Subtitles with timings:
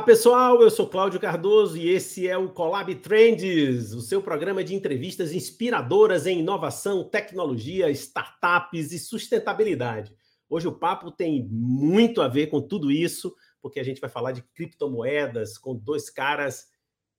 [0.00, 4.64] Olá pessoal, eu sou Cláudio Cardoso e esse é o Collab Trends, o seu programa
[4.64, 10.16] de entrevistas inspiradoras em inovação, tecnologia, startups e sustentabilidade.
[10.48, 14.32] Hoje o papo tem muito a ver com tudo isso, porque a gente vai falar
[14.32, 16.68] de criptomoedas com dois caras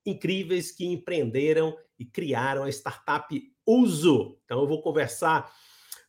[0.04, 4.39] incríveis que empreenderam e criaram a startup Uso.
[4.43, 5.54] Então eu vou conversar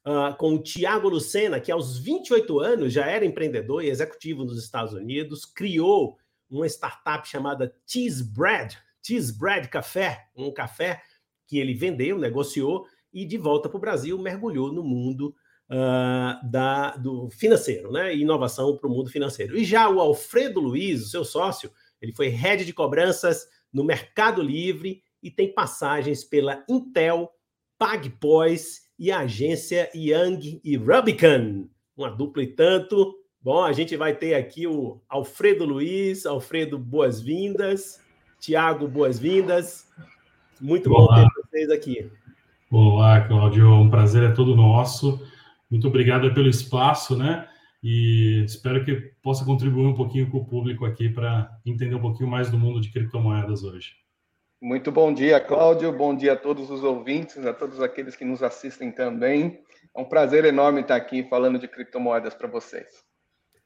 [0.06, 4.56] uh, com o Tiago Lucena, que aos 28 anos já era empreendedor e executivo nos
[4.56, 6.16] Estados Unidos, criou
[6.56, 11.02] uma startup chamada Cheese Bread, Cheese Bread Café, um café
[11.46, 15.34] que ele vendeu, negociou e de volta para o Brasil mergulhou no mundo
[15.70, 18.14] uh, da, do financeiro, né?
[18.16, 19.56] Inovação para o mundo financeiro.
[19.56, 21.70] E já o Alfredo Luiz, o seu sócio,
[22.00, 27.30] ele foi head de cobranças no Mercado Livre e tem passagens pela Intel,
[27.78, 31.68] PagPois e a agência Young e Rubicon.
[31.96, 33.21] Uma dupla e tanto.
[33.44, 36.26] Bom, a gente vai ter aqui o Alfredo Luiz.
[36.26, 38.00] Alfredo, boas-vindas.
[38.38, 39.90] Tiago, boas-vindas.
[40.60, 41.22] Muito Olá.
[41.22, 42.08] bom ter vocês aqui.
[42.70, 43.68] Olá, Cláudio.
[43.68, 45.20] Um prazer é todo nosso.
[45.68, 47.48] Muito obrigado pelo espaço, né?
[47.82, 52.30] E espero que possa contribuir um pouquinho com o público aqui para entender um pouquinho
[52.30, 53.96] mais do mundo de criptomoedas hoje.
[54.60, 55.90] Muito bom dia, Cláudio.
[55.90, 59.58] Bom dia a todos os ouvintes, a todos aqueles que nos assistem também.
[59.96, 63.10] É um prazer enorme estar aqui falando de criptomoedas para vocês.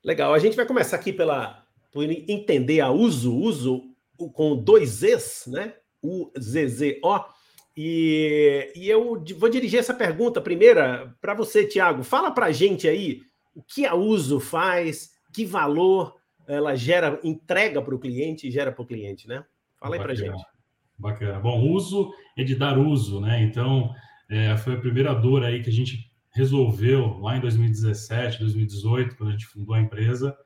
[0.05, 0.33] Legal.
[0.33, 3.83] A gente vai começar aqui pela por entender a uso, uso
[4.17, 5.75] com dois Zs, né?
[6.03, 7.21] U Z Z O.
[7.77, 12.03] E, e eu vou dirigir essa pergunta primeira para você, Tiago.
[12.03, 13.21] Fala para a gente aí
[13.55, 16.15] o que a uso faz, que valor
[16.47, 19.45] ela gera, entrega para o cliente e gera para o cliente, né?
[19.79, 20.43] Fala aí para a gente.
[20.99, 21.39] Bacana.
[21.41, 23.43] Bom, uso é de dar uso, né?
[23.43, 23.93] Então,
[24.31, 29.31] é, foi a primeira dor aí que a gente resolveu lá em 2017, 2018, quando
[29.31, 30.37] a gente fundou a empresa,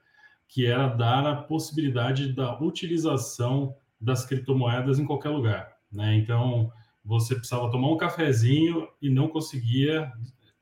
[0.48, 6.14] que era dar a possibilidade da utilização das criptomoedas em qualquer lugar, né?
[6.14, 6.72] Então,
[7.04, 10.12] você precisava tomar um cafezinho e não conseguia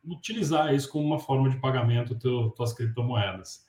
[0.03, 3.67] utilizar isso como uma forma de pagamento teu, tuas criptomoedas.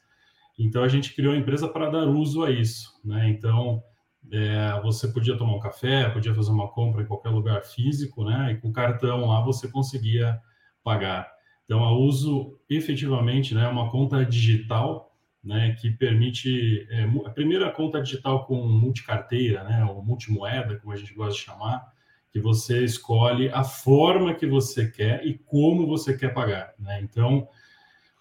[0.57, 3.29] Então, a gente criou a empresa para dar uso a isso, né?
[3.29, 3.83] Então,
[4.31, 8.53] é, você podia tomar um café, podia fazer uma compra em qualquer lugar físico, né?
[8.53, 10.39] E com cartão lá você conseguia
[10.83, 11.38] pagar.
[11.69, 17.69] Então, a Uso efetivamente né, é uma conta digital né, que permite é, a primeira
[17.69, 21.93] conta digital com multicarteira, né, ou multimoeda, como a gente gosta de chamar,
[22.31, 26.73] que você escolhe a forma que você quer e como você quer pagar.
[26.79, 27.01] Né?
[27.03, 27.47] Então,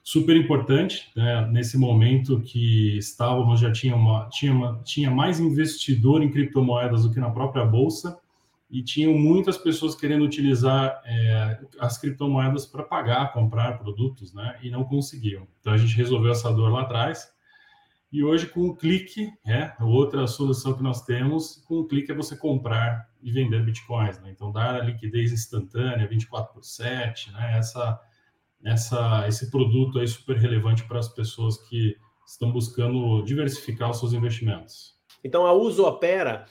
[0.04, 1.48] super importante, né?
[1.50, 7.10] nesse momento que estávamos, já tinha, uma, tinha, uma, tinha mais investidor em criptomoedas do
[7.10, 8.18] que na própria bolsa,
[8.70, 14.58] e tinham muitas pessoas querendo utilizar é, as criptomoedas para pagar, comprar produtos, né?
[14.62, 15.48] E não conseguiam.
[15.60, 17.32] Então a gente resolveu essa dor lá atrás.
[18.10, 22.14] E hoje, com um clique, é outra solução que nós temos, com um clique é
[22.14, 24.30] você comprar e vender bitcoins, né?
[24.30, 27.58] Então dar a liquidez instantânea, 24 por 7, né?
[27.58, 28.00] Essa
[28.64, 31.96] essa, esse produto aí super relevante para as pessoas que
[32.26, 34.96] estão buscando diversificar os seus investimentos.
[35.22, 36.46] Então, a Uso opera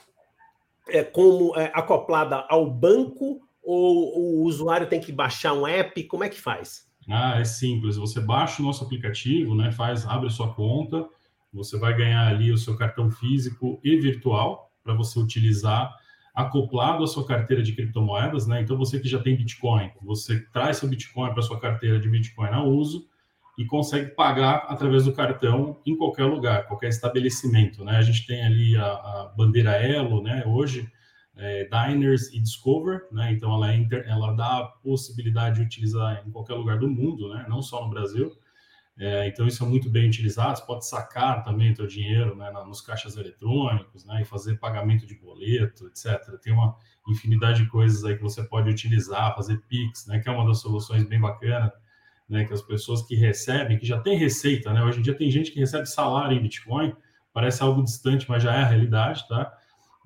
[0.89, 6.01] é, como é, acoplada ao banco ou o usuário tem que baixar um app?
[6.03, 6.87] Como é que faz?
[7.09, 7.97] Ah, é simples.
[7.97, 9.71] Você baixa o nosso aplicativo, né?
[9.71, 11.07] Faz, abre sua conta.
[11.53, 15.93] Você vai ganhar ali o seu cartão físico e virtual para você utilizar
[16.33, 18.61] acoplado à sua carteira de criptomoedas, né?
[18.61, 22.49] Então você que já tem Bitcoin, você traz seu Bitcoin para sua carteira de Bitcoin
[22.49, 23.07] a uso
[23.57, 27.97] e consegue pagar através do cartão em qualquer lugar, qualquer estabelecimento, né?
[27.97, 30.44] A gente tem ali a, a bandeira Elo, né?
[30.45, 30.88] Hoje
[31.35, 33.31] é, Diners e Discover, né?
[33.31, 37.34] Então ela, é inter, ela dá a possibilidade de utilizar em qualquer lugar do mundo,
[37.34, 37.45] né?
[37.50, 38.38] Não só no Brasil.
[39.00, 40.57] É, então, isso é muito bem utilizado.
[40.57, 45.06] Você pode sacar também o seu dinheiro né, nos caixas eletrônicos né, e fazer pagamento
[45.06, 46.19] de boleto, etc.
[46.41, 46.75] Tem uma
[47.07, 50.60] infinidade de coisas aí que você pode utilizar, fazer Pix, né, que é uma das
[50.62, 51.71] soluções bem bacanas,
[52.27, 55.31] né, que as pessoas que recebem, que já tem receita, né, hoje em dia tem
[55.31, 56.94] gente que recebe salário em Bitcoin,
[57.33, 59.53] parece algo distante, mas já é a realidade, tá?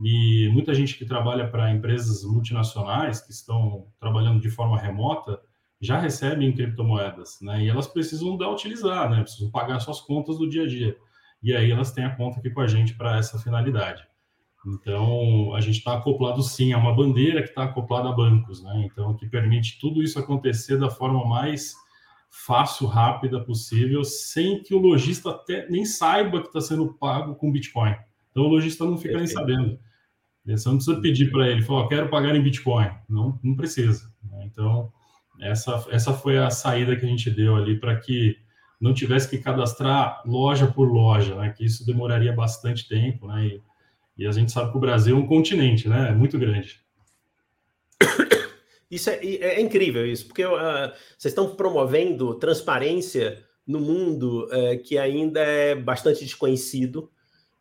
[0.03, 5.39] E muita gente que trabalha para empresas multinacionais que estão trabalhando de forma remota,
[5.79, 7.63] já recebem criptomoedas, né?
[7.63, 9.21] E elas precisam dar utilizar, né?
[9.21, 10.95] Precisam pagar suas contas do dia a dia.
[11.41, 14.03] E aí elas têm a conta aqui com a gente para essa finalidade.
[14.65, 18.83] Então, a gente está acoplado sim a uma bandeira que está acoplada a bancos, né?
[18.85, 21.73] Então, que permite tudo isso acontecer da forma mais
[22.31, 27.51] fácil, rápida possível, sem que o lojista até nem saiba que está sendo pago com
[27.51, 27.93] Bitcoin.
[28.31, 29.77] Então, o lojista não fica nem sabendo.
[30.45, 32.89] Você não precisa pedir para ele, falar, quero pagar em Bitcoin.
[33.07, 34.11] Não, não precisa.
[34.23, 34.45] Né?
[34.45, 34.91] Então,
[35.39, 38.37] essa, essa foi a saída que a gente deu ali para que
[38.79, 41.49] não tivesse que cadastrar loja por loja, né?
[41.55, 43.45] Que isso demoraria bastante tempo, né?
[43.45, 43.61] E,
[44.17, 46.09] e a gente sabe que o Brasil é um continente, né?
[46.09, 46.81] É muito grande.
[48.91, 54.97] Isso é, é incrível isso, porque uh, vocês estão promovendo transparência no mundo uh, que
[54.97, 57.09] ainda é bastante desconhecido.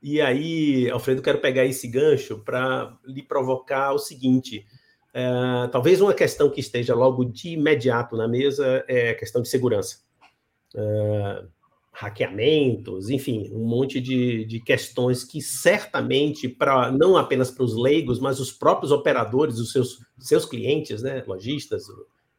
[0.02, 4.66] E aí, Alfredo, quero pegar esse gancho para lhe provocar o seguinte:
[5.14, 9.48] uh, talvez uma questão que esteja logo de imediato na mesa é a questão de
[9.48, 9.98] segurança.
[10.74, 11.48] Uh,
[12.00, 18.18] hackeamentos, enfim, um monte de, de questões que certamente, para não apenas para os leigos,
[18.18, 21.84] mas os próprios operadores, os seus, seus clientes, né, lojistas,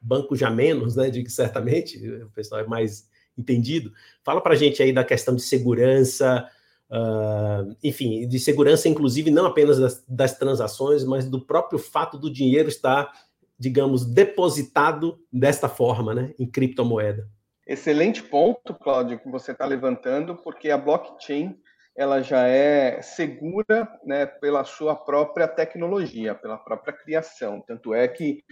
[0.01, 3.91] banco já menos, né, de que certamente o pessoal é mais entendido.
[4.23, 6.43] Fala para a gente aí da questão de segurança,
[6.89, 12.33] uh, enfim, de segurança, inclusive, não apenas das, das transações, mas do próprio fato do
[12.33, 13.11] dinheiro estar,
[13.59, 17.29] digamos, depositado desta forma, né, em criptomoeda.
[17.67, 21.55] Excelente ponto, Cláudio, que você está levantando, porque a blockchain
[21.95, 27.61] ela já é segura né, pela sua própria tecnologia, pela própria criação.
[27.61, 28.43] Tanto é que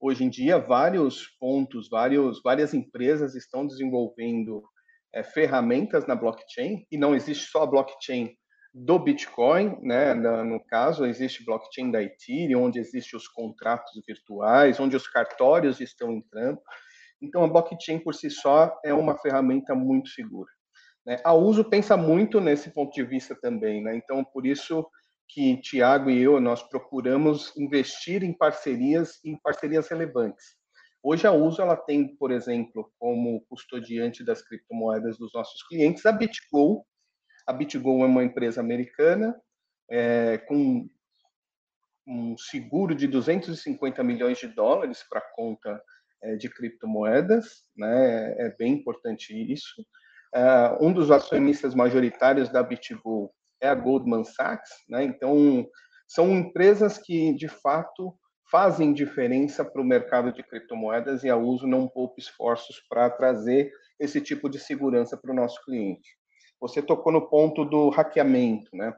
[0.00, 4.62] hoje em dia vários pontos, vários, várias empresas estão desenvolvendo
[5.12, 8.34] é, ferramentas na blockchain e não existe só a blockchain
[8.74, 10.12] do Bitcoin, né?
[10.14, 16.12] No caso, existe blockchain da Ethereum, onde existem os contratos virtuais, onde os cartórios estão
[16.12, 16.60] entrando.
[17.24, 20.50] Então, a blockchain por si só é uma ferramenta muito segura.
[21.06, 21.20] Né?
[21.24, 23.96] A Uso pensa muito nesse ponto de vista também, né?
[23.96, 24.86] Então, por isso
[25.28, 30.56] que Tiago e eu nós procuramos investir em parcerias, em parcerias relevantes.
[31.02, 36.12] Hoje a Uso ela tem, por exemplo, como custodiante das criptomoedas dos nossos clientes a
[36.12, 36.86] BitGo.
[37.46, 39.38] A BitGo é uma empresa americana
[39.90, 40.88] é, com
[42.06, 45.82] um seguro de 250 milhões de dólares para a conta
[46.36, 48.34] de criptomoedas, né?
[48.38, 49.84] É bem importante isso.
[50.34, 53.30] Uh, um dos acionistas majoritários da BitGo
[53.60, 55.04] é a Goldman Sachs, né?
[55.04, 55.66] Então
[56.08, 58.14] são empresas que de fato
[58.50, 63.72] fazem diferença para o mercado de criptomoedas e a Uso não poupa esforços para trazer
[63.98, 66.16] esse tipo de segurança para o nosso cliente.
[66.60, 68.92] Você tocou no ponto do hackeamento, né?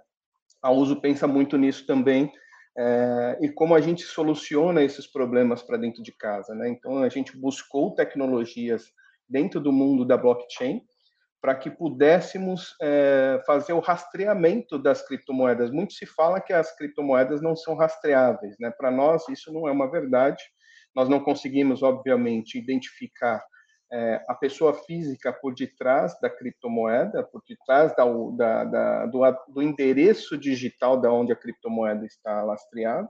[0.62, 2.32] A Uso pensa muito nisso também
[2.76, 6.54] é, e como a gente soluciona esses problemas para dentro de casa.
[6.54, 6.68] Né?
[6.68, 8.92] Então, a gente buscou tecnologias
[9.28, 10.82] dentro do mundo da blockchain
[11.40, 15.70] para que pudéssemos é, fazer o rastreamento das criptomoedas.
[15.70, 18.56] Muito se fala que as criptomoedas não são rastreáveis.
[18.58, 18.70] Né?
[18.70, 20.42] Para nós, isso não é uma verdade.
[20.94, 23.44] Nós não conseguimos, obviamente, identificar
[23.92, 28.04] é, a pessoa física por detrás da criptomoeda, por detrás da,
[28.36, 33.08] da, da, do, do, endereço digital da onde a criptomoeda está lastreada,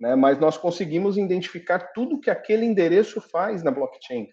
[0.00, 0.14] né?
[0.14, 4.26] mas nós conseguimos identificar tudo que aquele endereço faz na blockchain.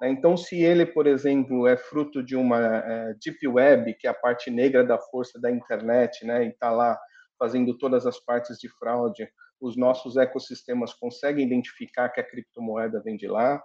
[0.00, 0.10] Né?
[0.10, 4.14] Então, se ele, por exemplo, é fruto de uma é, deep web, que é a
[4.14, 6.44] parte negra da força da internet, né?
[6.44, 6.96] e está lá
[7.38, 9.28] fazendo todas as partes de fraude,
[9.60, 13.60] os nossos ecossistemas conseguem identificar que a criptomoeda vem de lá.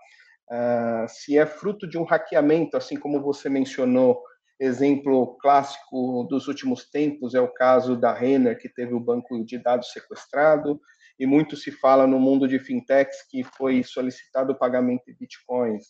[0.52, 4.22] Uh, se é fruto de um hackeamento, assim como você mencionou,
[4.60, 9.58] exemplo clássico dos últimos tempos é o caso da Renner, que teve o banco de
[9.58, 10.80] dados sequestrado,
[11.20, 15.88] e muito se fala no mundo de fintechs que foi solicitado o pagamento de bitcoins.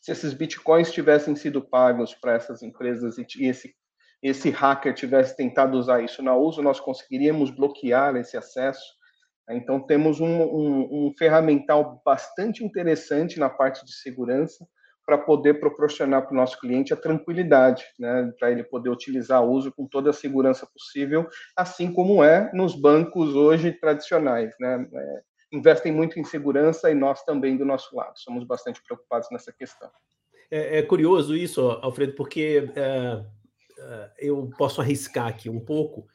[0.00, 3.74] Se esses bitcoins tivessem sido pagos para essas empresas e esse,
[4.22, 8.95] esse hacker tivesse tentado usar isso na uso, nós conseguiríamos bloquear esse acesso
[9.54, 14.66] então, temos um, um, um ferramental bastante interessante na parte de segurança
[15.06, 19.50] para poder proporcionar para o nosso cliente a tranquilidade, né, para ele poder utilizar o
[19.52, 24.52] uso com toda a segurança possível, assim como é nos bancos hoje tradicionais.
[24.58, 25.22] Né, é,
[25.52, 29.88] investem muito em segurança e nós também do nosso lado somos bastante preocupados nessa questão.
[30.50, 33.24] É, é curioso isso, Alfredo, porque é,
[33.78, 36.06] é eu posso arriscar aqui um pouco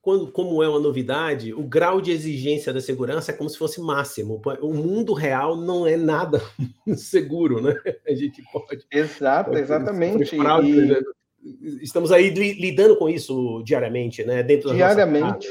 [0.00, 3.80] quando, como é uma novidade, o grau de exigência da segurança é como se fosse
[3.80, 4.40] máximo.
[4.60, 6.40] O mundo real não é nada
[6.96, 7.74] seguro, né?
[8.06, 8.84] A gente pode.
[8.90, 10.36] Exato, exatamente.
[10.36, 11.82] e...
[11.82, 14.42] Estamos aí lidando com isso diariamente, né?
[14.42, 15.48] Dentro diariamente.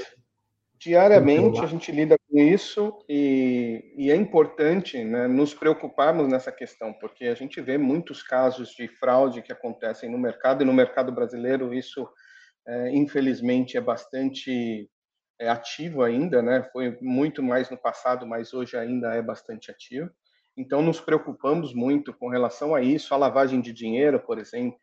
[0.82, 6.92] Diariamente a gente lida com isso e, e é importante né, nos preocuparmos nessa questão,
[6.94, 11.12] porque a gente vê muitos casos de fraude que acontecem no mercado e no mercado
[11.12, 12.10] brasileiro isso
[12.68, 14.90] é, infelizmente é bastante
[15.40, 16.64] é, ativo ainda, né?
[16.72, 20.10] Foi muito mais no passado, mas hoje ainda é bastante ativo.
[20.56, 24.80] Então, nos preocupamos muito com relação a isso, a lavagem de dinheiro, por exemplo.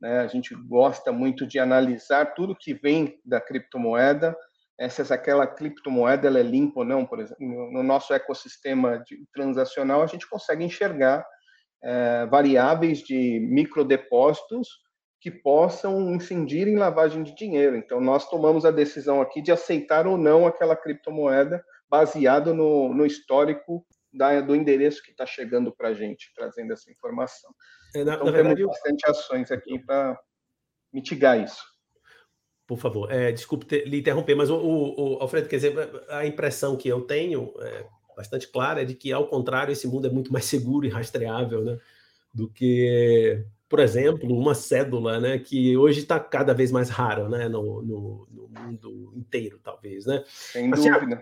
[0.00, 0.20] Né?
[0.20, 4.36] A gente gosta muito de analisar tudo que vem da criptomoeda,
[4.88, 7.04] se aquela criptomoeda ela é limpa ou não.
[7.04, 11.24] Por exemplo, no nosso ecossistema de, transacional, a gente consegue enxergar
[11.82, 14.68] é, variáveis de microdepósitos
[15.20, 17.76] que possam incidir em lavagem de dinheiro.
[17.76, 23.04] Então, nós tomamos a decisão aqui de aceitar ou não aquela criptomoeda baseado no, no
[23.04, 27.50] histórico da, do endereço que está chegando para a gente, trazendo essa informação.
[27.94, 29.10] É, na, então, na verdade, temos bastante eu...
[29.10, 30.18] ações aqui para
[30.92, 31.62] mitigar isso.
[32.66, 35.74] Por favor, é, desculpe ter, lhe interromper, mas o, o, o, Alfredo, quer dizer,
[36.08, 37.84] a impressão que eu tenho, é,
[38.16, 41.62] bastante clara, é de que, ao contrário, esse mundo é muito mais seguro e rastreável
[41.62, 41.78] né,
[42.32, 47.48] do que, por exemplo, uma cédula, né, que hoje está cada vez mais rara né,
[47.48, 50.04] no, no, no, mundo inteiro, talvez.
[50.04, 50.24] Né?
[50.26, 51.20] Sem mas, dúvida.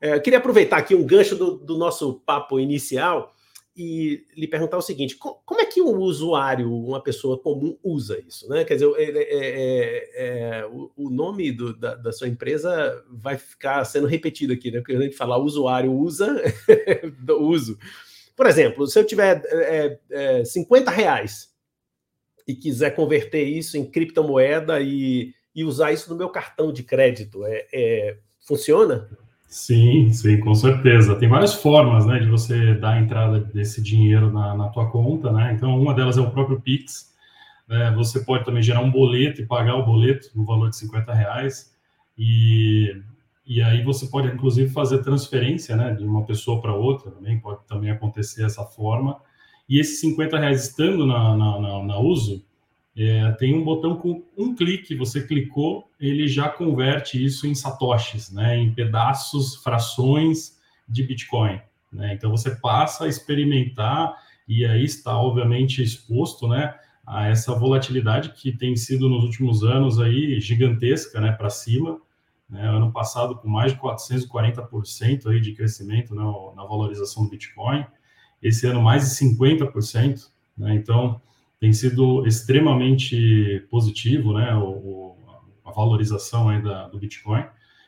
[0.00, 3.32] É, eu queria aproveitar aqui um gancho do, do nosso papo inicial
[3.76, 8.48] e lhe perguntar o seguinte: como é que um usuário, uma pessoa comum, usa isso?
[8.48, 8.64] Né?
[8.64, 13.84] Quer dizer, é, é, é, o, o, nome do, da, da, sua empresa vai ficar
[13.84, 14.80] sendo repetido aqui, né?
[14.80, 16.42] Porque a gente falar usuário usa,
[17.38, 17.78] uso.
[18.34, 19.42] Por exemplo, se eu tiver
[20.10, 21.56] é, 50 é, reais
[22.48, 27.42] e quiser converter isso em criptomoeda e, e usar isso no meu cartão de crédito,
[27.44, 29.06] é, funciona?
[29.46, 31.14] Sim, sim, com certeza.
[31.14, 35.30] Tem várias formas, né, de você dar a entrada desse dinheiro na, na tua conta,
[35.30, 35.52] né?
[35.54, 37.14] Então, uma delas é o próprio Pix.
[37.66, 37.92] Né?
[37.96, 41.74] Você pode também gerar um boleto e pagar o boleto no valor de 50 reais.
[42.16, 42.94] E,
[43.46, 47.66] e aí você pode, inclusive, fazer transferência, né, de uma pessoa para outra também, pode
[47.66, 49.18] também acontecer dessa forma.
[49.68, 52.44] E esses 50 reais estando na, na, na, na uso,
[52.96, 58.32] é, tem um botão com um clique, você clicou, ele já converte isso em satoshis,
[58.32, 60.58] né, em pedaços, frações
[60.88, 61.60] de Bitcoin.
[61.92, 62.14] Né?
[62.14, 64.16] Então você passa a experimentar
[64.48, 66.74] e aí está obviamente exposto, né,
[67.06, 72.00] a essa volatilidade que tem sido nos últimos anos aí gigantesca, né, para cima.
[72.50, 72.66] Né?
[72.68, 76.22] Ano passado com mais de 440% aí de crescimento né,
[76.56, 77.86] na valorização do Bitcoin.
[78.42, 80.30] Esse ano mais de 50%.
[80.56, 80.74] Né?
[80.74, 81.20] Então
[81.60, 85.16] tem sido extremamente positivo, né, o,
[85.64, 87.44] a valorização aí da, do Bitcoin.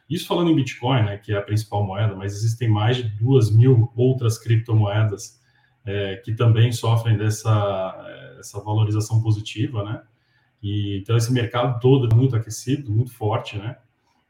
[0.09, 3.49] Isso falando em Bitcoin, né, que é a principal moeda, mas existem mais de duas
[3.49, 5.40] mil outras criptomoedas
[5.87, 8.07] é, que também sofrem dessa
[8.40, 10.02] essa valorização positiva, né?
[10.62, 13.76] E, então esse mercado todo é muito aquecido, muito forte, né?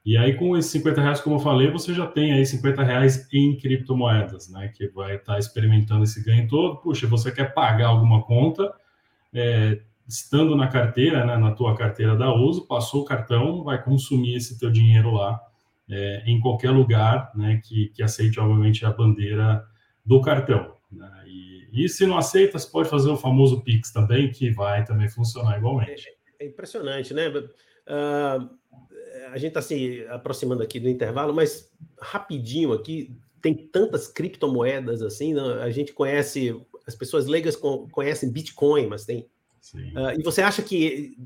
[0.05, 3.29] E aí com esses 50 reais, como eu falei, você já tem aí 50 reais
[3.33, 4.69] em criptomoedas, né?
[4.69, 6.79] Que vai estar tá experimentando esse ganho todo.
[6.79, 8.73] Puxa, você quer pagar alguma conta,
[9.33, 14.37] é, estando na carteira, né, na tua carteira da uso, passou o cartão, vai consumir
[14.37, 15.41] esse teu dinheiro lá
[15.89, 19.65] é, em qualquer lugar, né, que, que aceite obviamente a bandeira
[20.05, 20.75] do cartão.
[20.91, 21.11] Né?
[21.27, 25.09] E, e, se não aceita, você pode fazer o famoso Pix também, que vai também
[25.09, 26.09] funcionar igualmente.
[26.39, 27.29] É, é impressionante, né?
[27.29, 28.60] Uh,
[29.33, 31.71] a gente está se aproximando aqui do intervalo, mas
[32.01, 35.63] rapidinho aqui, tem tantas criptomoedas assim, né?
[35.63, 36.55] a gente conhece
[36.87, 39.29] as pessoas leigas conhecem Bitcoin, mas tem.
[39.75, 41.17] Uh, e você acha que,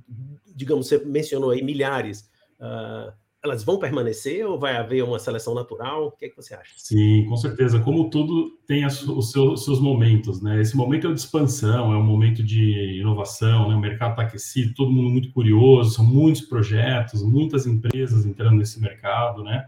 [0.55, 2.29] digamos, você mencionou aí milhares,
[2.61, 3.13] uh,
[3.45, 6.07] elas vão permanecer ou vai haver uma seleção natural?
[6.07, 6.73] O que é que você acha?
[6.79, 7.79] Sim, com certeza.
[7.79, 10.63] Como tudo tem os seus, momentos, né?
[10.63, 13.75] Esse momento é de expansão, é um momento de inovação, né?
[13.75, 18.81] O mercado está aquecido, todo mundo muito curioso, são muitos projetos, muitas empresas entrando nesse
[18.81, 19.67] mercado, né?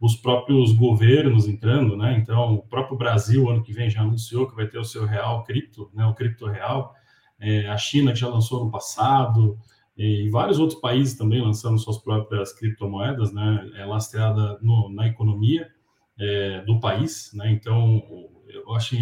[0.00, 2.16] os próprios governos entrando, né?
[2.16, 5.42] Então, o próprio Brasil, ano que vem, já anunciou que vai ter o seu real
[5.42, 6.06] cripto, né?
[6.06, 6.94] O cripto real.
[7.40, 9.58] É, a China, que já lançou no passado,
[9.98, 13.68] e vários outros países também lançando suas próprias criptomoedas, né?
[13.74, 15.68] É lastreada no, na economia
[16.16, 17.50] é, do país, né?
[17.50, 18.00] Então,
[18.48, 18.96] eu acho,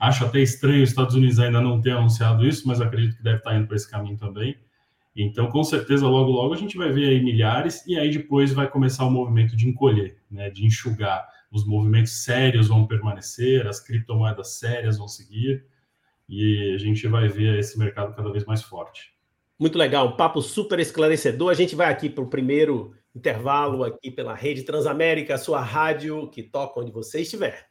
[0.00, 3.38] acho até estranho os Estados Unidos ainda não ter anunciado isso, mas acredito que deve
[3.38, 4.58] estar indo para esse caminho também.
[5.14, 8.68] Então, com certeza, logo, logo a gente vai ver aí milhares e aí depois vai
[8.68, 11.28] começar o movimento de encolher, né, de enxugar.
[11.52, 15.64] Os movimentos sérios vão permanecer, as criptomoedas sérias vão seguir
[16.28, 19.12] e a gente vai ver esse mercado cada vez mais forte.
[19.60, 21.50] Muito legal, um papo super esclarecedor.
[21.50, 26.42] A gente vai aqui para o primeiro intervalo aqui pela Rede Transamérica, sua rádio que
[26.42, 27.68] toca onde você estiver.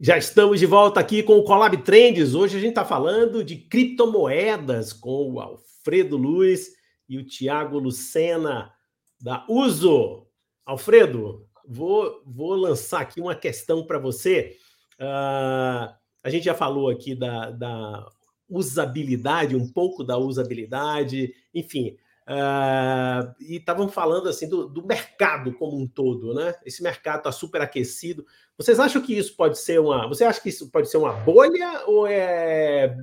[0.00, 2.34] Já estamos de volta aqui com o Colab Trends.
[2.34, 6.68] Hoje a gente está falando de criptomoedas com o Alfredo Luiz
[7.06, 8.72] e o Tiago Lucena
[9.20, 10.27] da Uso.
[10.68, 14.54] Alfredo, vou, vou lançar aqui uma questão para você.
[15.00, 15.90] Uh,
[16.22, 18.06] a gente já falou aqui da, da
[18.46, 21.96] usabilidade, um pouco da usabilidade, enfim.
[22.26, 26.54] Uh, e estavam falando assim do, do, mercado como um todo, né?
[26.66, 28.26] Esse mercado está super aquecido.
[28.58, 30.06] Vocês acham que isso pode ser uma.
[30.06, 32.94] Você acha que isso pode ser uma bolha ou é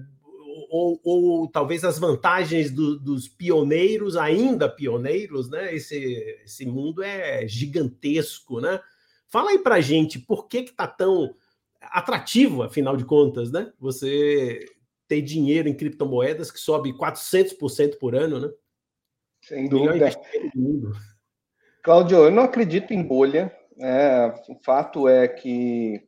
[0.69, 5.75] ou, ou, talvez as vantagens do, dos pioneiros, ainda pioneiros, né?
[5.75, 5.97] Esse,
[6.43, 8.79] esse mundo é gigantesco, né?
[9.27, 11.35] Fala aí para gente por que está tão
[11.81, 13.71] atrativo, afinal de contas, né?
[13.79, 14.65] Você
[15.07, 18.49] ter dinheiro em criptomoedas que sobe 400% por ano, né?
[19.41, 20.09] Sem dúvida.
[21.83, 23.55] Cláudio, eu não acredito em bolha.
[23.79, 26.04] É, o fato é que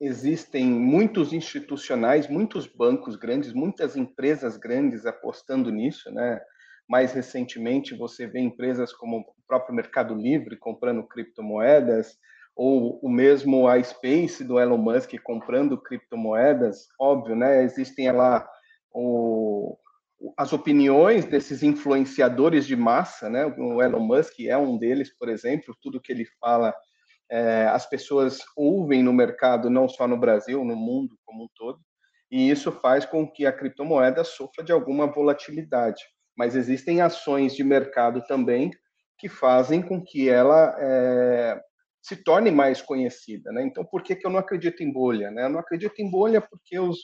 [0.00, 6.40] existem muitos institucionais, muitos bancos grandes, muitas empresas grandes apostando nisso, né?
[6.88, 12.18] Mais recentemente, você vê empresas como o próprio Mercado Livre comprando criptomoedas,
[12.56, 17.62] ou o mesmo a Space do Elon Musk comprando criptomoedas, óbvio, né?
[17.62, 18.48] Existem lá
[18.92, 19.76] o,
[20.36, 23.46] as opiniões desses influenciadores de massa, né?
[23.46, 26.74] O Elon Musk é um deles, por exemplo, tudo que ele fala,
[27.30, 31.78] é, as pessoas ouvem no mercado, não só no Brasil, no mundo como um todo,
[32.30, 36.02] e isso faz com que a criptomoeda sofra de alguma volatilidade.
[36.36, 38.70] Mas existem ações de mercado também
[39.18, 41.60] que fazem com que ela é,
[42.02, 43.52] se torne mais conhecida.
[43.52, 43.62] Né?
[43.62, 45.30] Então, por que, que eu não acredito em bolha?
[45.30, 45.44] Né?
[45.44, 46.98] Eu não acredito em bolha porque os,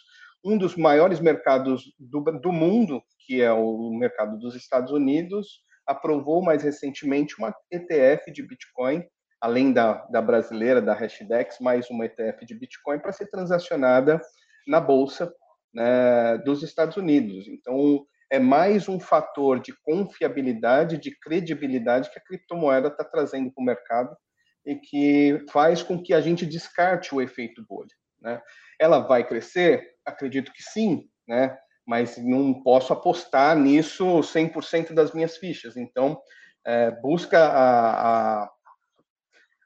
[0.45, 6.43] um dos maiores mercados do, do mundo, que é o mercado dos Estados Unidos, aprovou
[6.43, 9.05] mais recentemente uma ETF de Bitcoin,
[9.41, 14.21] além da, da brasileira, da Hashdex, mais uma ETF de Bitcoin para ser transacionada
[14.67, 15.33] na Bolsa
[15.73, 17.47] né, dos Estados Unidos.
[17.49, 23.63] Então, é mais um fator de confiabilidade, de credibilidade que a criptomoeda está trazendo para
[23.63, 24.17] o mercado
[24.65, 27.95] e que faz com que a gente descarte o efeito bolha.
[28.21, 28.43] Né?
[28.81, 29.87] Ela vai crescer?
[30.05, 31.57] Acredito que sim, né?
[31.87, 35.77] mas não posso apostar nisso 100% das minhas fichas.
[35.77, 36.21] Então,
[36.67, 38.51] é, busca a, a,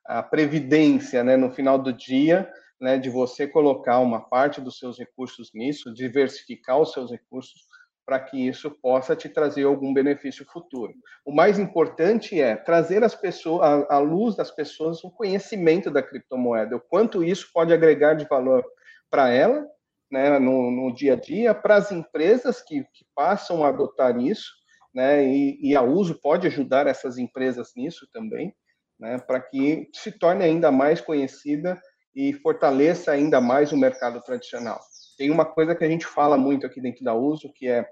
[0.07, 4.99] a, previdência né, no final do dia, né, de você colocar uma parte dos seus
[4.99, 7.69] recursos nisso, diversificar os seus recursos,
[8.07, 10.93] para que isso possa te trazer algum benefício futuro.
[11.25, 16.77] O mais importante é trazer as pessoas, à luz das pessoas, o conhecimento da criptomoeda,
[16.77, 18.65] o quanto isso pode agregar de valor
[19.09, 19.65] para ela,
[20.11, 24.51] né, no, no, dia a dia, para as empresas que, que, passam a adotar isso,
[24.93, 28.53] né, e, e a uso pode ajudar essas empresas nisso também,
[29.01, 31.81] né, para que se torne ainda mais conhecida
[32.15, 34.79] e fortaleça ainda mais o mercado tradicional.
[35.17, 37.89] Tem uma coisa que a gente fala muito aqui dentro da Uso, que é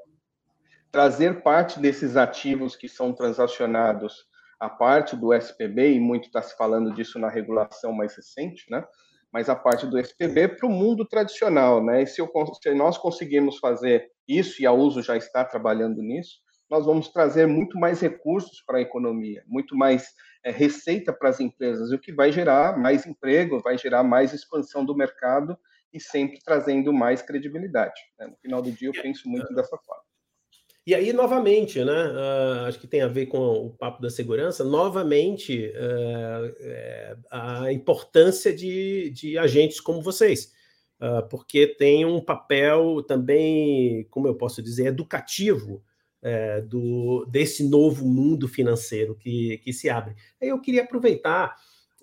[0.92, 4.26] trazer parte desses ativos que são transacionados
[4.60, 8.84] a parte do SPB, e muito está se falando disso na regulação mais recente, né?
[9.32, 11.84] mas a parte do SPB para o mundo tradicional.
[11.84, 12.02] Né?
[12.02, 12.28] E se, eu,
[12.60, 17.46] se nós conseguirmos fazer isso, e a Uso já está trabalhando nisso, nós vamos trazer
[17.46, 20.08] muito mais recursos para a economia, muito mais
[20.44, 24.84] é, receita para as empresas, o que vai gerar mais emprego, vai gerar mais expansão
[24.84, 25.58] do mercado
[25.92, 28.00] e sempre trazendo mais credibilidade.
[28.18, 28.26] Né?
[28.26, 30.02] No final do dia, eu penso muito dessa forma.
[30.86, 34.64] E aí, novamente, né, uh, acho que tem a ver com o papo da segurança,
[34.64, 40.50] novamente, uh, a importância de, de agentes como vocês,
[40.98, 45.84] uh, porque tem um papel também, como eu posso dizer, educativo
[46.66, 50.14] do, desse novo mundo financeiro que, que se abre.
[50.40, 51.54] Eu queria aproveitar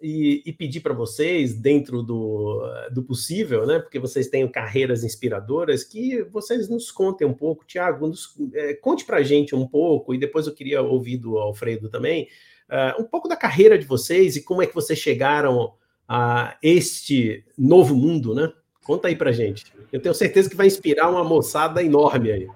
[0.01, 5.84] e, e pedir para vocês, dentro do, do possível, né, porque vocês têm carreiras inspiradoras,
[5.84, 7.65] que vocês nos contem um pouco.
[7.65, 8.12] Tiago,
[8.54, 12.28] é, conte para a gente um pouco, e depois eu queria ouvir do Alfredo também,
[12.69, 15.73] uh, um pouco da carreira de vocês e como é que vocês chegaram
[16.08, 18.51] a este novo mundo, né?
[18.84, 19.65] Conta aí para gente.
[19.91, 22.47] Eu tenho certeza que vai inspirar uma moçada enorme aí.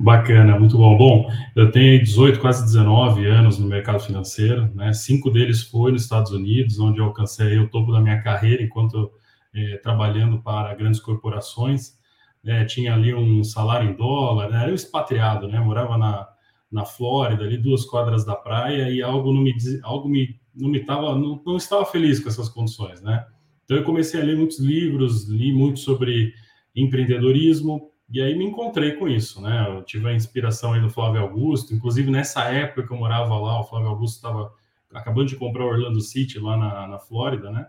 [0.00, 0.96] Bacana, muito bom.
[0.96, 4.92] Bom, eu tenho 18, quase 19 anos no mercado financeiro, né?
[4.92, 9.10] Cinco deles foi nos Estados Unidos, onde eu alcancei o topo da minha carreira enquanto
[9.52, 11.98] eh, trabalhando para grandes corporações.
[12.44, 14.62] É, tinha ali um salário em dólar, né?
[14.62, 15.58] era um expatriado, né?
[15.58, 16.28] Morava na,
[16.70, 20.80] na Flórida, ali duas quadras da praia, e algo não me algo me não me
[20.80, 23.26] tava, não, não estava feliz com essas condições, né?
[23.64, 26.32] Então eu comecei a ler muitos livros, li muito sobre
[26.74, 29.66] empreendedorismo, e aí me encontrei com isso, né?
[29.68, 33.60] Eu tive a inspiração aí do Flávio Augusto, inclusive nessa época que eu morava lá,
[33.60, 34.52] o Flávio Augusto estava
[34.92, 37.66] acabando de comprar o Orlando City lá na, na Flórida, né?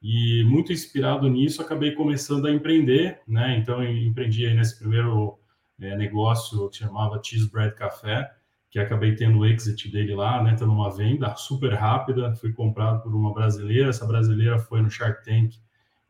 [0.00, 3.56] E muito inspirado nisso, acabei começando a empreender, né?
[3.58, 5.38] Então, empreendi aí nesse primeiro
[5.80, 8.30] é, negócio que chamava Cheese Bread Café,
[8.70, 10.54] que acabei tendo o exit dele lá, né?
[10.56, 15.24] Tendo uma venda super rápida, fui comprado por uma brasileira, essa brasileira foi no Shark
[15.24, 15.54] Tank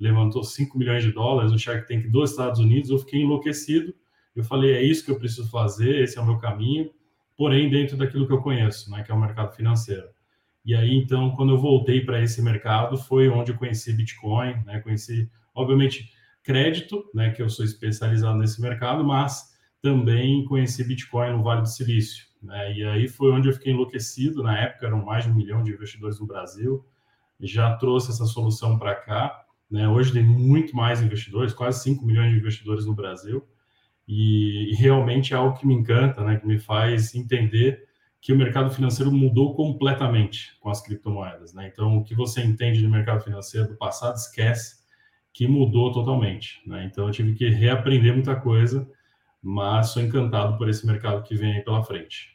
[0.04, 3.94] levantou 5 milhões de dólares no Shark Tank dos Estados Unidos, eu fiquei enlouquecido.
[4.36, 6.90] Eu falei, é isso que eu preciso fazer, esse é o meu caminho,
[7.36, 10.08] porém dentro daquilo que eu conheço, né, que é o mercado financeiro.
[10.64, 14.80] E aí, então, quando eu voltei para esse mercado, foi onde eu conheci Bitcoin, né,
[14.80, 16.10] conheci, obviamente,
[16.42, 21.68] crédito, né, que eu sou especializado nesse mercado, mas também conheci Bitcoin no Vale do
[21.68, 22.26] Silício.
[22.42, 22.74] Né?
[22.74, 24.42] E aí foi onde eu fiquei enlouquecido.
[24.42, 26.84] Na época eram mais de um milhão de investidores no Brasil.
[27.40, 29.43] Já trouxe essa solução para cá.
[29.70, 29.88] Né?
[29.88, 33.46] Hoje tem muito mais investidores, quase 5 milhões de investidores no Brasil.
[34.06, 36.36] E, e realmente é algo que me encanta, né?
[36.36, 37.86] que me faz entender
[38.20, 41.52] que o mercado financeiro mudou completamente com as criptomoedas.
[41.52, 41.68] Né?
[41.72, 44.82] Então, o que você entende do mercado financeiro do passado, esquece
[45.32, 46.62] que mudou totalmente.
[46.66, 46.84] Né?
[46.90, 48.88] Então, eu tive que reaprender muita coisa,
[49.42, 52.34] mas sou encantado por esse mercado que vem aí pela frente.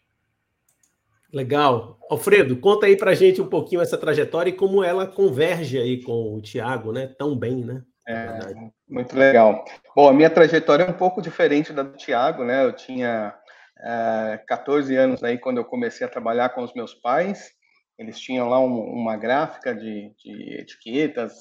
[1.31, 1.99] Legal.
[2.09, 6.35] Alfredo, conta aí para gente um pouquinho essa trajetória e como ela converge aí com
[6.35, 7.13] o Tiago, né?
[7.17, 7.83] Tão bem, né?
[8.07, 8.39] É,
[8.87, 9.63] muito legal.
[9.95, 12.65] Bom, a minha trajetória é um pouco diferente da do Tiago, né?
[12.65, 13.35] Eu tinha
[13.79, 17.51] é, 14 anos aí quando eu comecei a trabalhar com os meus pais.
[17.99, 21.33] Eles tinham lá um, uma gráfica de, de etiquetas,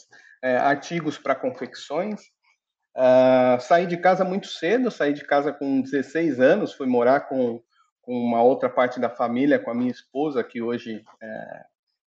[0.44, 2.20] é, artigos para confecções.
[2.94, 7.62] Uh, saí de casa muito cedo, saí de casa com 16 anos, fui morar com
[7.62, 7.62] com
[8.08, 11.64] uma outra parte da família, com a minha esposa, que hoje é,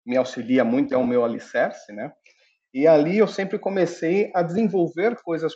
[0.06, 2.14] me auxilia muito, é o meu alicerce, né?
[2.74, 5.54] E ali eu sempre comecei a desenvolver coisas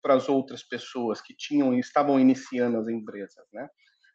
[0.00, 3.68] para as outras pessoas que tinham estavam iniciando as empresas, né?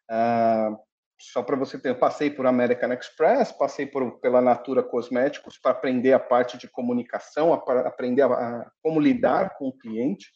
[0.10, 0.76] Ah,
[1.20, 6.13] só para você ter, passei por American Express, passei por, pela Natura Cosméticos para aprender
[6.13, 10.32] a parte de comunicação, a, aprender a, a, como lidar com o cliente,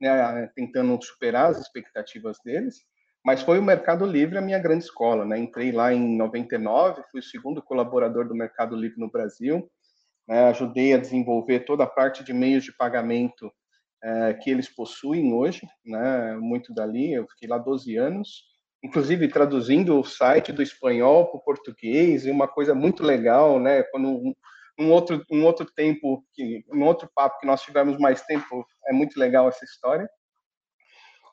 [0.00, 2.76] né, tentando superar as expectativas deles.
[3.24, 5.38] Mas foi o Mercado Livre a minha grande escola, né?
[5.38, 9.70] Entrei lá em 99, fui o segundo colaborador do Mercado Livre no Brasil,
[10.26, 10.44] né?
[10.44, 13.52] ajudei a desenvolver toda a parte de meios de pagamento
[14.02, 16.34] é, que eles possuem hoje, né?
[16.36, 18.44] Muito dali, eu fiquei lá 12 anos,
[18.82, 23.82] inclusive traduzindo o site do espanhol para o português, e uma coisa muito legal, né?
[23.84, 24.34] Quando
[24.78, 28.92] um, outro um outro tempo que um outro papo que nós tivemos mais tempo, é
[28.92, 30.08] muito legal essa história.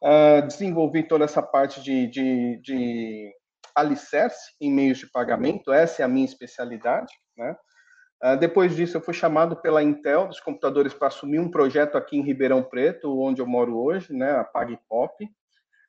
[0.01, 3.33] Uh, desenvolvi toda essa parte de, de, de,
[3.75, 7.11] alicerce em meios de pagamento, essa é a minha especialidade.
[7.35, 7.55] Né?
[8.23, 12.17] Uh, depois disso, eu fui chamado pela Intel dos computadores para assumir um projeto aqui
[12.17, 15.27] em Ribeirão Preto, onde eu moro hoje, né, a PagPop,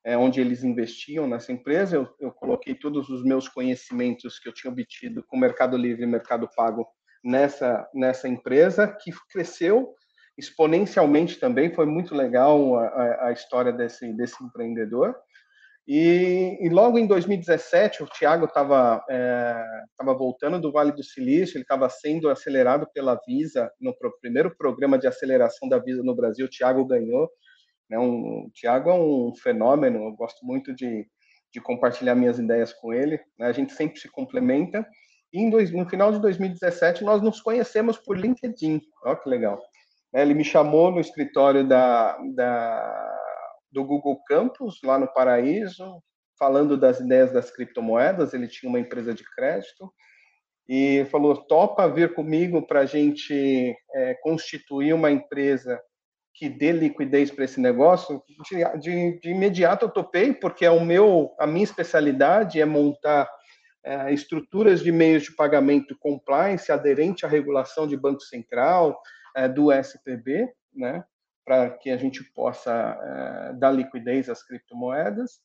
[0.05, 1.97] é, onde eles investiam nessa empresa.
[1.97, 6.07] Eu, eu coloquei todos os meus conhecimentos que eu tinha obtido com Mercado Livre e
[6.07, 6.87] Mercado Pago
[7.23, 9.95] nessa, nessa empresa, que cresceu
[10.39, 11.75] exponencialmente também.
[11.75, 15.17] Foi muito legal a, a história desse, desse empreendedor.
[15.91, 19.65] E, e, logo em 2017, o Tiago estava é,
[20.05, 24.99] voltando do Vale do Silício, ele estava sendo acelerado pela Visa, no pro, primeiro programa
[24.99, 27.27] de aceleração da Visa no Brasil, o Tiago ganhou.
[27.89, 31.07] Né, um, o Tiago é um fenômeno, eu gosto muito de,
[31.51, 34.87] de compartilhar minhas ideias com ele, né, a gente sempre se complementa.
[35.33, 39.59] E dois, no final de 2017, nós nos conhecemos por LinkedIn, olha que legal.
[40.13, 43.19] Né, ele me chamou no escritório da, da,
[43.71, 46.03] do Google Campus, lá no Paraíso,
[46.39, 48.33] falando das ideias das criptomoedas.
[48.33, 49.93] Ele tinha uma empresa de crédito
[50.69, 55.81] e falou: topa vir comigo para a gente é, constituir uma empresa
[56.35, 58.23] que dê liquidez para esse negócio.
[58.49, 63.29] De, de, de, imediato eu topei, porque é o meu, a minha especialidade é montar
[63.85, 69.01] é, estruturas de meios de pagamento compliance aderente à regulação de Banco Central,
[69.47, 71.05] do SPB, né,
[71.45, 75.41] para que a gente possa é, dar liquidez às criptomoedas.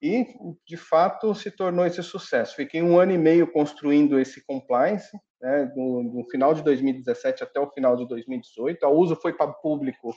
[0.00, 0.26] E,
[0.66, 2.54] de fato, se tornou esse sucesso.
[2.54, 7.60] Fiquei um ano e meio construindo esse compliance, né, do, do final de 2017 até
[7.60, 8.84] o final de 2018.
[8.84, 10.14] A uso foi para público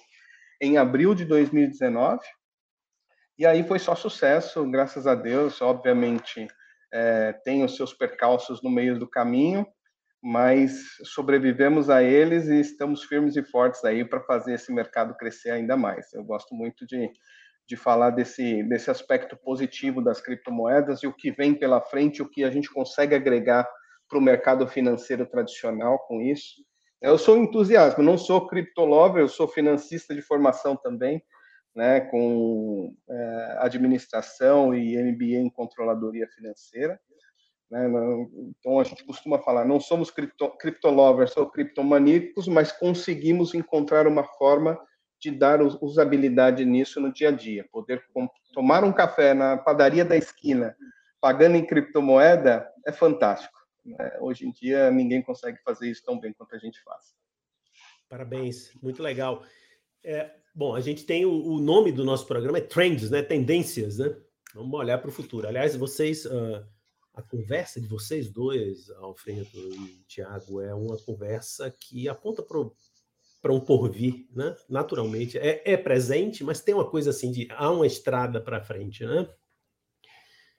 [0.62, 2.20] em abril de 2019.
[3.38, 5.62] E aí foi só sucesso, graças a Deus.
[5.62, 6.48] Obviamente,
[6.94, 9.66] é, tem os seus percalços no meio do caminho,
[10.22, 15.50] mas sobrevivemos a eles e estamos firmes e fortes aí para fazer esse mercado crescer
[15.50, 16.14] ainda mais.
[16.14, 17.10] Eu gosto muito de,
[17.68, 22.30] de falar desse, desse aspecto positivo das criptomoedas e o que vem pela frente, o
[22.30, 23.68] que a gente consegue agregar
[24.08, 26.64] para o mercado financeiro tradicional com isso.
[27.02, 31.24] Eu sou entusiasta, não sou criptolover, eu sou financista de formação também,
[31.76, 37.00] né, com é, administração e MBA em controladoria financeira.
[37.72, 37.90] Né?
[38.60, 44.26] Então a gente costuma falar, não somos cripto, criptolovers ou criptomaníacos, mas conseguimos encontrar uma
[44.26, 44.78] forma
[45.20, 47.66] de dar usabilidade nisso no dia a dia.
[47.72, 48.04] Poder
[48.54, 50.76] tomar um café na padaria da esquina,
[51.22, 53.58] pagando em criptomoeda, é fantástico.
[53.86, 54.18] Né?
[54.20, 57.16] Hoje em dia ninguém consegue fazer isso tão bem quanto a gente faz.
[58.10, 59.44] Parabéns, muito legal.
[60.04, 63.22] É, bom, a gente tem o, o, nome do nosso programa é Trends, né?
[63.22, 64.14] Tendências, né?
[64.54, 65.48] Vamos olhar para o futuro.
[65.48, 66.66] Aliás, vocês uh,
[67.14, 73.60] a conversa de vocês dois, Alfredo e Tiago, é uma conversa que aponta para um
[73.60, 74.56] porvir, né?
[74.70, 75.38] Naturalmente.
[75.38, 79.28] É, é presente, mas tem uma coisa assim de há uma estrada para frente, né?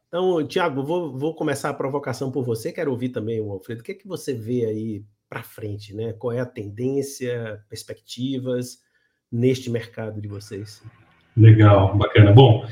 [0.09, 2.71] Então, Tiago, vou, vou começar a provocação por você.
[2.71, 3.81] Quero ouvir também o Alfredo.
[3.81, 6.13] O que é que você vê aí para frente, né?
[6.13, 8.79] Qual é a tendência, perspectivas
[9.31, 10.83] neste mercado de vocês?
[11.35, 12.31] Legal, bacana.
[12.31, 12.67] Bom,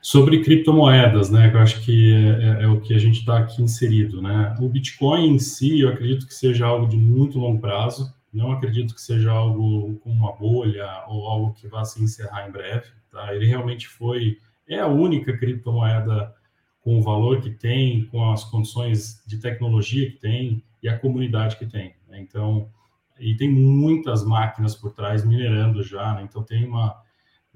[0.00, 1.50] sobre criptomoedas, né?
[1.50, 4.54] Que eu acho que é, é, é o que a gente está aqui inserido, né?
[4.60, 8.12] O Bitcoin em si, eu acredito que seja algo de muito longo prazo.
[8.32, 12.52] Não acredito que seja algo com uma bolha ou algo que vá se encerrar em
[12.52, 12.86] breve.
[13.10, 13.34] Tá?
[13.34, 16.34] Ele realmente foi é a única criptomoeda
[16.82, 21.56] com o valor que tem, com as condições de tecnologia que tem e a comunidade
[21.56, 21.94] que tem.
[22.06, 22.20] Né?
[22.20, 22.68] Então,
[23.18, 26.22] e tem muitas máquinas por trás minerando já, né?
[26.22, 26.96] então tem uma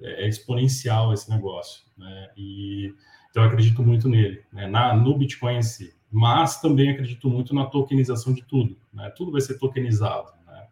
[0.03, 2.31] é, é exponencial esse negócio, né?
[2.37, 2.95] E
[3.31, 4.67] então eu acredito muito nele, né?
[4.67, 9.11] Na no Bitcoin em si, mas também acredito muito na tokenização de tudo, né?
[9.17, 10.67] Tudo vai ser tokenizado, né?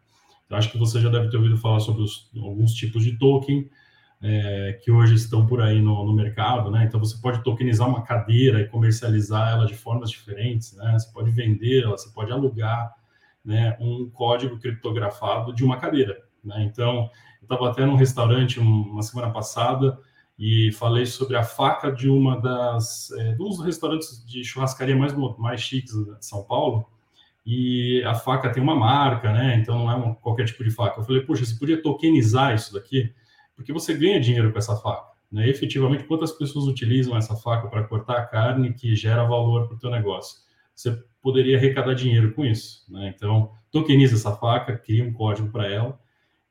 [0.45, 3.71] Então acho que você já deve ter ouvido falar sobre os, alguns tipos de token
[4.23, 6.85] é, que hoje estão por aí no, no, mercado, né?
[6.85, 10.93] Então você pode tokenizar uma cadeira e comercializar ela de formas diferentes, né?
[10.99, 12.95] Você pode vendê-la, você pode alugar,
[13.43, 13.77] né?
[13.81, 16.65] Um código criptografado de uma cadeira, né?
[16.65, 19.99] Então eu estava até num restaurante uma semana passada
[20.39, 25.61] e falei sobre a faca de uma das é, dos restaurantes de churrascaria mais mais
[25.61, 26.87] chiques de São Paulo
[27.45, 29.57] e a faca tem uma marca, né?
[29.57, 31.01] Então não é qualquer tipo de faca.
[31.01, 33.15] Eu falei, poxa, você podia tokenizar isso daqui?
[33.61, 35.11] porque você ganha dinheiro com essa faca.
[35.31, 35.47] Né?
[35.47, 39.79] Efetivamente, quantas pessoas utilizam essa faca para cortar a carne que gera valor para o
[39.79, 40.39] teu negócio?
[40.75, 42.91] Você poderia arrecadar dinheiro com isso.
[42.91, 43.13] Né?
[43.15, 46.01] Então, tokeniza essa faca, cria um código para ela,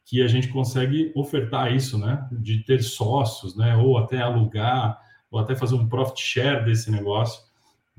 [0.09, 2.27] que a gente consegue ofertar isso, né?
[2.31, 3.77] De ter sócios, né?
[3.77, 7.43] Ou até alugar, ou até fazer um profit share desse negócio,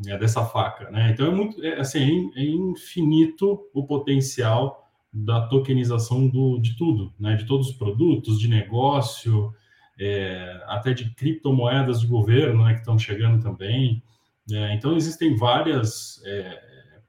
[0.04, 0.18] né?
[0.18, 1.10] dessa faca, né?
[1.12, 7.12] Então é muito, é, assim, é, é infinito o potencial da tokenização do, de tudo,
[7.18, 7.36] né?
[7.36, 9.54] de todos os produtos, de negócio,
[9.96, 12.74] é, até de criptomoedas de governo né?
[12.74, 14.02] que estão chegando também.
[14.50, 16.60] É, então, existem várias é,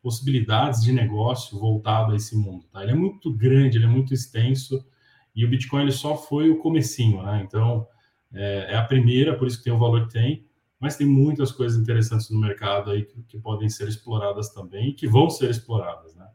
[0.01, 2.65] possibilidades de negócio voltado a esse mundo.
[2.71, 2.83] Tá?
[2.83, 4.83] Ele é muito grande, ele é muito extenso,
[5.35, 7.21] e o Bitcoin ele só foi o comecinho.
[7.23, 7.43] Né?
[7.45, 7.87] Então,
[8.33, 10.45] é, é a primeira, por isso que tem o valor que tem,
[10.79, 14.93] mas tem muitas coisas interessantes no mercado aí que, que podem ser exploradas também e
[14.93, 16.15] que vão ser exploradas.
[16.15, 16.27] Né?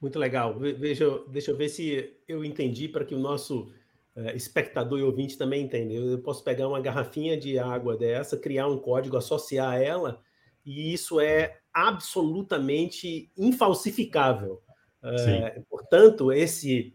[0.00, 0.58] Muito legal.
[0.58, 3.72] Veja, deixa eu ver se eu entendi para que o nosso
[4.16, 5.92] uh, espectador e ouvinte também entenda.
[5.94, 10.20] Eu posso pegar uma garrafinha de água dessa, criar um código, associar a ela,
[10.66, 14.60] e isso é absolutamente infalsificável.
[15.00, 16.92] Uh, portanto, esse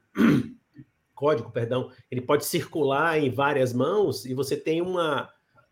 [1.24, 5.30] código, perdão, ele pode circular em várias mãos e você tem uma.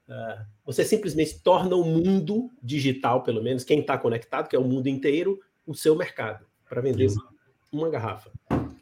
[0.08, 4.64] Uh, você simplesmente torna o mundo digital, pelo menos quem está conectado, que é o
[4.64, 5.38] mundo inteiro,
[5.68, 7.10] o seu mercado para vender
[7.70, 8.32] uma garrafa.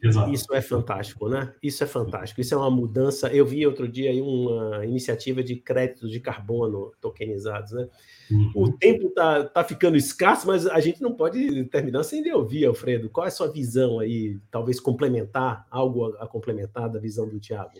[0.01, 0.31] Exato.
[0.31, 1.53] Isso é fantástico, né?
[1.61, 2.39] Isso é fantástico.
[2.39, 3.27] Isso é uma mudança.
[3.33, 7.87] Eu vi outro dia aí uma iniciativa de créditos de carbono tokenizados, né?
[8.31, 8.51] Uhum.
[8.55, 12.65] O tempo está tá ficando escasso, mas a gente não pode terminar sem lhe ouvir,
[12.65, 13.09] Alfredo.
[13.09, 14.37] Qual é a sua visão aí?
[14.49, 17.71] Talvez complementar, algo a, complementar da visão do Tiago?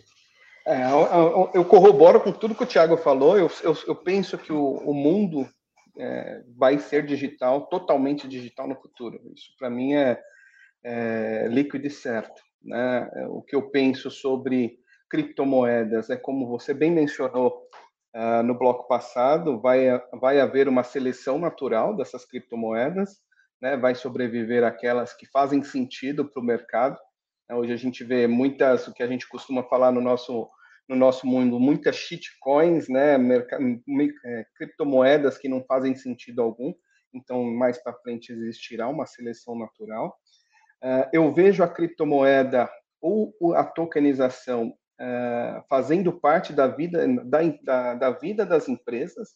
[0.66, 0.82] É,
[1.54, 3.38] eu, corroboro com tudo que o Tiago falou.
[3.38, 5.48] Eu, eu, eu, penso que o, o mundo
[5.96, 9.18] é, vai ser digital, totalmente digital no futuro.
[9.34, 10.20] Isso para mim é,
[10.84, 12.42] é líquido e certo.
[12.62, 13.10] Né?
[13.28, 17.66] O que eu penso sobre criptomoedas é como você bem mencionou
[18.14, 19.86] uh, no bloco passado, vai,
[20.20, 23.18] vai haver uma seleção natural dessas criptomoedas,
[23.60, 23.76] né?
[23.76, 26.98] vai sobreviver aquelas que fazem sentido para o mercado.
[27.52, 30.48] Hoje a gente vê muitas, o que a gente costuma falar no nosso
[30.90, 36.74] no nosso mundo muitas shitcoins, né, é, criptomoedas que não fazem sentido algum.
[37.14, 40.18] Então, mais para frente existirá uma seleção natural.
[40.82, 47.94] Uh, eu vejo a criptomoeda ou a tokenização uh, fazendo parte da vida da, da,
[47.94, 49.34] da vida das empresas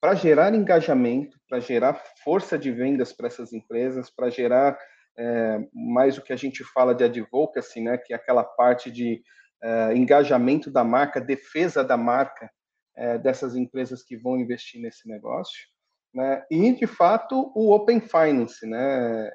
[0.00, 4.78] para gerar engajamento, para gerar força de vendas para essas empresas, para gerar
[5.18, 9.22] é, mais o que a gente fala de advocacy, né, que é aquela parte de
[9.62, 12.50] uh, engajamento da marca, defesa da marca
[12.96, 15.68] uh, dessas empresas que vão investir nesse negócio,
[16.14, 16.44] né?
[16.50, 19.30] E de fato o Open Finance, né?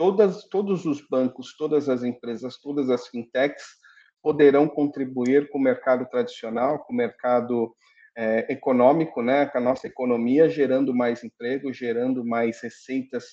[0.00, 3.66] Todas, todos os bancos, todas as empresas, todas as fintechs
[4.22, 7.76] poderão contribuir com o mercado tradicional, com o mercado
[8.16, 13.26] é, econômico, né, com a nossa economia, gerando mais emprego, gerando mais receitas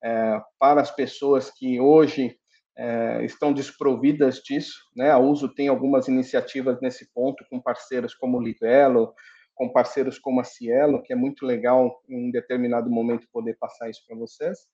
[0.00, 2.38] é, para as pessoas que hoje
[2.78, 4.78] é, estão desprovidas disso.
[4.94, 5.10] Né?
[5.10, 9.12] A Uso tem algumas iniciativas nesse ponto com parceiros como o Livelo,
[9.56, 13.90] com parceiros como a Cielo, que é muito legal em um determinado momento poder passar
[13.90, 14.70] isso para vocês.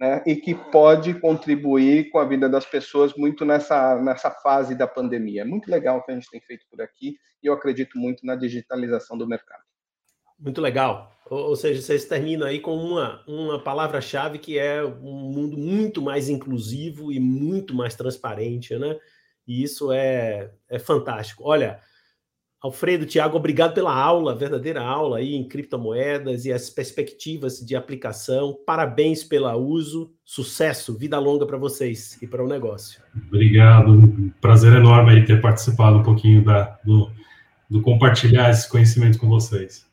[0.00, 4.86] Né, e que pode contribuir com a vida das pessoas muito nessa, nessa fase da
[4.86, 5.42] pandemia.
[5.42, 8.24] É muito legal o que a gente tem feito por aqui e eu acredito muito
[8.24, 9.62] na digitalização do mercado.
[10.38, 11.12] Muito legal.
[11.28, 16.00] Ou, ou seja, vocês terminam aí com uma, uma palavra-chave que é um mundo muito
[16.00, 18.98] mais inclusivo e muito mais transparente, né?
[19.46, 21.42] E isso é, é fantástico.
[21.44, 21.78] Olha,
[22.62, 28.54] Alfredo, Tiago, obrigado pela aula, verdadeira aula aí em criptomoedas e as perspectivas de aplicação.
[28.66, 33.00] Parabéns pelo uso, sucesso, vida longa para vocês e para o negócio.
[33.28, 37.10] Obrigado, prazer enorme aí ter participado um pouquinho da, do,
[37.68, 39.86] do compartilhar esse conhecimento com vocês.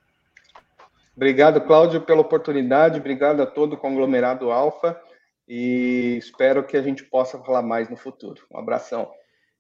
[1.16, 5.00] Obrigado, Cláudio, pela oportunidade, obrigado a todo o conglomerado Alfa
[5.48, 8.42] e espero que a gente possa falar mais no futuro.
[8.54, 9.10] Um abração.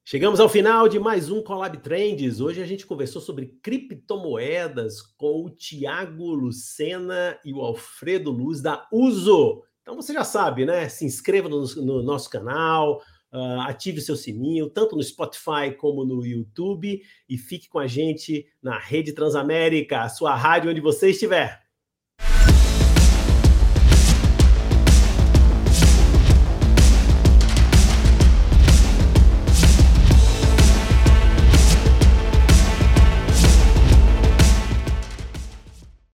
[0.09, 2.39] Chegamos ao final de mais um Collab Trends.
[2.39, 8.87] Hoje a gente conversou sobre criptomoedas com o Tiago Lucena e o Alfredo Luz da
[8.89, 9.63] Uso.
[9.81, 10.87] Então você já sabe, né?
[10.87, 13.01] Se inscreva no, no nosso canal,
[13.33, 17.85] uh, ative o seu sininho, tanto no Spotify como no YouTube, e fique com a
[17.85, 21.66] gente na Rede Transamérica, a sua rádio onde você estiver.